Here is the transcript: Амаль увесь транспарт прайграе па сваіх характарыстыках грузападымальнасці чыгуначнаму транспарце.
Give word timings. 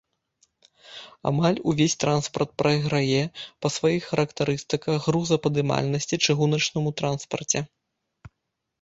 Амаль 1.31 1.59
увесь 1.71 1.95
транспарт 2.05 2.51
прайграе 2.63 3.21
па 3.67 3.73
сваіх 3.77 4.03
характарыстыках 4.13 4.97
грузападымальнасці 5.11 6.15
чыгуначнаму 6.25 6.89
транспарце. 7.05 7.59